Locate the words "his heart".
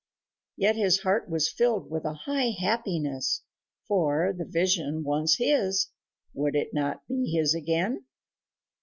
0.75-1.29